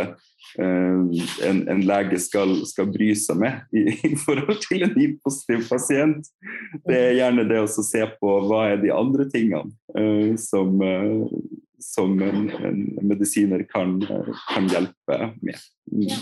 [0.57, 1.11] um,
[1.45, 6.31] en, en, lege skal, skal, bry seg med i, i forhold til en hiv-positiv pasient.
[6.87, 11.29] Det er gjerne det å se på hva er de andre tingene uh, som, uh,
[11.83, 13.99] som en, en, medisiner kan,
[14.47, 15.61] kan hjelpe med.
[15.93, 16.07] Mm.
[16.09, 16.17] Ja.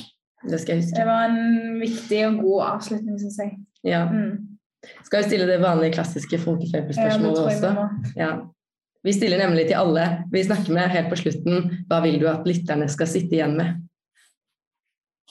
[0.46, 0.98] Det skal jeg huske.
[1.00, 3.56] Det var en viktig og god avslutning, syns jeg.
[3.88, 4.04] Ja.
[4.12, 4.60] Mm.
[5.08, 7.72] Skal vi stille det vanlige, klassiske folkefeberspørsmålet ja, også?
[8.20, 8.34] Ja.
[9.06, 11.68] Vi stiller nemlig til alle vi snakker med helt på slutten.
[11.90, 13.84] Hva vil du at lytterne skal sitte igjen med?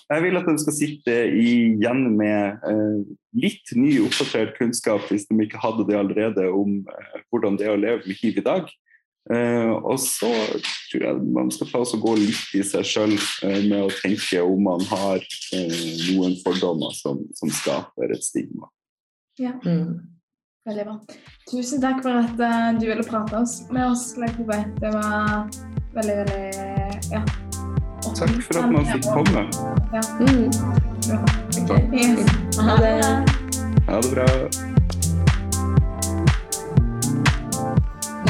[0.04, 2.98] Jeg vil at de skal sitte igjen med eh,
[3.40, 7.72] litt ny, oppdatert kunnskap, hvis de ikke hadde det allerede, om eh, hvordan det er
[7.72, 8.68] å leve med hiv i dag.
[9.32, 10.28] Eh, og så
[10.90, 14.42] tror jeg man skal ta og gå litt i seg sjøl eh, med å tenke
[14.44, 15.24] om man har
[15.56, 15.78] eh,
[16.12, 18.68] noen fordommer som, som skaper et stigma.
[19.40, 19.56] Ja.
[19.64, 20.13] Mm.
[20.64, 20.94] Veldig bra.
[21.50, 24.62] Tusen takk for at uh, du ville prate oss, med oss, Leif Ove.
[24.80, 25.44] Det var
[25.92, 27.20] veldig, veldig ja.
[28.14, 29.44] Takk for at man fikk komme.
[29.92, 30.04] Ja.
[30.24, 30.48] Mm.
[31.64, 31.82] Okay.
[31.92, 32.56] Yes.
[32.58, 32.94] Ha det.
[33.90, 34.73] Ha det bra.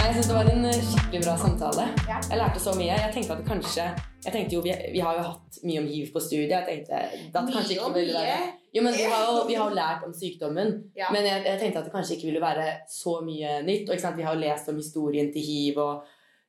[0.05, 1.85] Jeg syns det var en eh, skikkelig bra samtale.
[2.05, 2.93] Jeg lærte så mye.
[2.93, 3.87] Jeg tenkte at kanskje
[4.25, 6.53] jeg tenkte jo, vi, vi, har jo hatt mye om hiv på studiet.
[6.53, 6.99] Jeg tenkte
[7.41, 8.37] at kanskje ikke ville være
[8.75, 11.09] jo, men vi har jo, vi har jo lært om sykdommen, ja.
[11.15, 13.93] men jeg, jeg, tenkte at det kanskje ikke ville være så mye nytt.
[13.93, 15.81] Og Vi har jo lest om historien til hiv.
[15.81, 16.03] Og,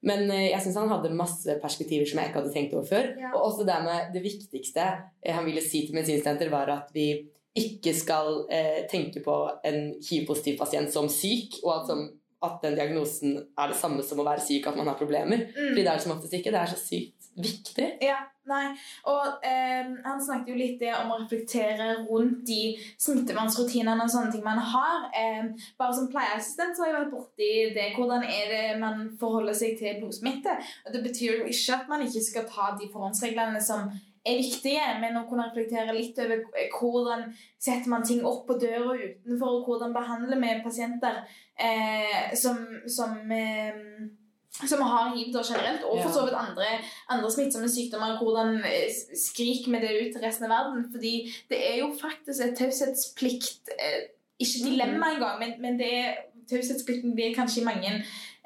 [0.09, 3.07] men eh, jeg syns han hadde masse perspektiver som jeg ikke hadde tenkt over før.
[3.21, 3.31] Ja.
[3.37, 4.89] Og også det med det viktigste
[5.21, 7.07] eh, han ville si til Medisinstenter, var at vi
[7.55, 12.07] ikke skal eh, tenke på en hiv-positiv pasient som syk, og at som
[12.45, 15.47] at den diagnosen er det samme som å være syk, at man har problemer.
[15.49, 15.71] Mm.
[15.71, 16.53] Fordi det er det som oftest ikke.
[16.53, 17.87] Det er så sykt viktig.
[18.03, 18.17] Ja,
[18.49, 18.69] nei.
[19.11, 24.45] Og eh, han snakket jo litt om å reflektere rundt de smittevernsrutinene og sånne ting
[24.45, 25.09] man har.
[25.15, 27.91] Eh, bare som pleieassistent så har jeg vært borti det.
[27.97, 30.57] Hvordan er det man forholder seg til blodsmitte?
[30.85, 33.89] Og det betyr jo ikke at man ikke skal ta de forhåndsreglene som
[34.25, 36.41] er viktige, men å kunne reflektere litt over
[36.79, 37.27] hvordan
[37.61, 41.19] setter man ting opp på døra utenfor, og hvordan behandler vi pasienter
[41.53, 42.57] eh, som,
[42.89, 44.07] som, eh,
[44.55, 46.67] som har hiv da generelt, og for så vidt andre,
[47.11, 48.19] andre smittsomme sykdommer.
[48.21, 48.87] Hvordan eh,
[49.25, 50.85] skriker vi det ut til resten av verden?
[50.93, 51.15] Fordi
[51.51, 54.03] det er jo faktisk et taushetsplikt eh,
[54.39, 56.15] Ikke dilemma engang, men, men det er
[56.51, 57.91] taushetsplikten blir kanskje i mange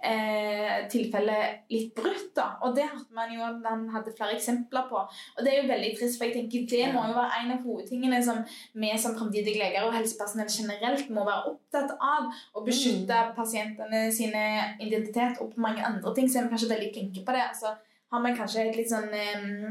[0.05, 2.29] eh, tilfellet litt brutt.
[2.35, 5.01] da, Og det hørte man jo at han hadde flere eksempler på.
[5.01, 7.65] Og det er jo veldig trist, for jeg tenker det må jo være en av
[7.65, 8.41] hovedtingene som
[8.73, 12.31] vi som framtidige leger og helsepersonell generelt må være opptatt av.
[12.55, 13.35] Å beskytte mm.
[13.37, 14.45] pasientene sine
[14.79, 17.45] identitet og på mange andre ting, så er vi kanskje veldig flinke på det.
[17.51, 17.75] altså
[18.09, 19.67] har man kanskje et litt sånn eh,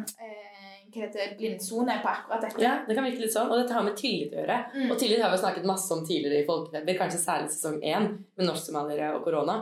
[0.88, 2.62] hva heter blindsone på akkurat dette.
[2.62, 4.58] Ja, det kan virke litt sånn, og dette har med tillit å gjøre.
[4.74, 4.92] Mm.
[4.92, 8.08] Og tillit har vi snakket masse om tidligere i Folkefeber, kanskje særlig sesong én
[8.38, 9.58] med norsk-somaliere og korona.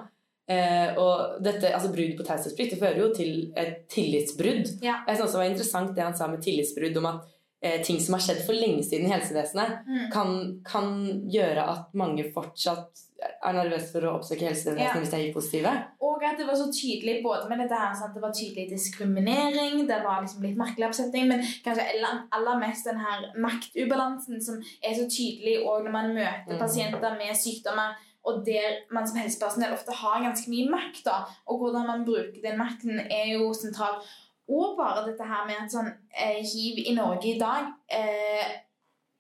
[0.47, 4.77] Eh, og dette, altså Brudd på taushetsplikt fører jo til et tillitsbrudd.
[4.85, 5.01] Ja.
[5.09, 7.25] Jeg synes det var interessant det han sa med tillitsbrudd om at
[7.67, 10.07] eh, ting som har skjedd for lenge siden i helsevesenet, mm.
[10.15, 10.95] kan, kan,
[11.33, 14.95] gjøre at mange fortsatt er nervøse for å oppsøke helsevesenet ja.
[14.95, 15.75] hvis de er hiv-positive.
[16.07, 18.15] Og at det var så tydelig både med dette her, sant?
[18.15, 23.03] det var tydelig diskriminering, det var liksom litt merkelig oppsetning, men kanskje aller mest den
[23.03, 26.61] her maktubalansen som er så tydelig òg når man møter mm.
[26.61, 27.97] pasienter med sykdommer
[28.27, 31.05] og der man som helsepersonell ofte har ganske mye makt.
[31.07, 31.17] da,
[31.47, 34.07] Og hvordan man bruker den makten, er jo sentralt.
[34.49, 38.47] Og bare dette her med at sånn eh, hiv i Norge i dag eh,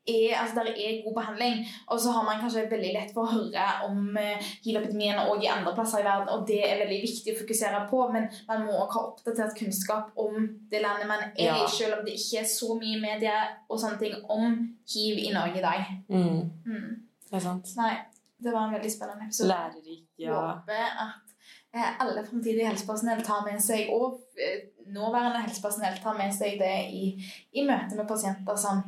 [0.06, 1.66] er, altså der er god behandling.
[1.90, 5.50] Og så har man kanskje veldig lett for å høre om eh, hiv-epidemien og i
[5.50, 8.78] andre plasser i verden, og det er veldig viktig å fokusere på, men man må
[8.84, 11.56] òg ha oppdatert kunnskap om det landet man er ja.
[11.58, 13.38] i, selv om det ikke er så mye media
[13.68, 14.60] og sånne ting om
[14.94, 15.96] hiv i Norge i dag.
[16.06, 16.44] Mm.
[16.66, 16.92] Mm.
[17.26, 17.74] Det er sant.
[17.80, 17.96] Nei
[18.38, 19.48] det var en veldig spennende episode.
[19.48, 20.34] Lærerik, ja.
[20.34, 21.34] Håper at
[21.74, 24.58] eh, alle framtidig helsepersonell tar med seg, og eh,
[24.92, 27.04] nåværende helsepersonell tar med seg det i,
[27.52, 28.82] i møte med pasienter som,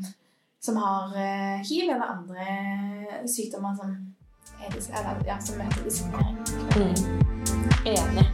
[0.61, 2.47] som har eh, hiv eller andre
[3.29, 3.97] sykdommer som,
[4.69, 6.37] eller, ja, som møter diskriminering.
[6.77, 6.95] Mm.
[7.89, 8.27] Enig.